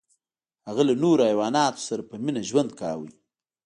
[0.67, 3.07] هغه له نورو حیواناتو سره په مینه ژوند کاوه.